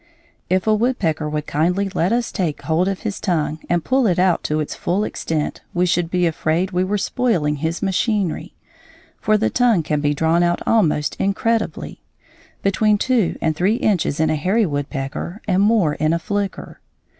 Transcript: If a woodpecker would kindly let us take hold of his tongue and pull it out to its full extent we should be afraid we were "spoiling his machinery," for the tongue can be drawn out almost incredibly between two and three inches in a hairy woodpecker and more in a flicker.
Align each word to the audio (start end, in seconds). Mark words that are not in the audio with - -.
If 0.49 0.65
a 0.65 0.73
woodpecker 0.73 1.29
would 1.29 1.45
kindly 1.45 1.87
let 1.93 2.11
us 2.11 2.31
take 2.31 2.63
hold 2.63 2.87
of 2.87 3.01
his 3.01 3.19
tongue 3.19 3.59
and 3.69 3.83
pull 3.85 4.07
it 4.07 4.17
out 4.17 4.41
to 4.45 4.59
its 4.59 4.73
full 4.73 5.03
extent 5.03 5.61
we 5.75 5.85
should 5.85 6.09
be 6.09 6.25
afraid 6.25 6.71
we 6.71 6.83
were 6.83 6.97
"spoiling 6.97 7.57
his 7.57 7.83
machinery," 7.83 8.55
for 9.19 9.37
the 9.37 9.51
tongue 9.51 9.83
can 9.83 10.01
be 10.01 10.15
drawn 10.15 10.41
out 10.41 10.59
almost 10.65 11.15
incredibly 11.19 12.01
between 12.63 12.97
two 12.97 13.37
and 13.43 13.55
three 13.55 13.75
inches 13.75 14.19
in 14.19 14.31
a 14.31 14.35
hairy 14.35 14.65
woodpecker 14.65 15.39
and 15.47 15.61
more 15.61 15.93
in 15.93 16.13
a 16.13 16.17
flicker. 16.17 16.79